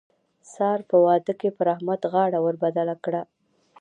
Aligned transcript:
سار 0.53 0.79
په 0.89 0.97
واده 1.05 1.33
کې 1.39 1.49
پر 1.57 1.67
احمد 1.75 2.01
غاړه 2.13 2.39
ور 2.41 2.55
بدله 2.63 2.95
کړه. 3.03 3.21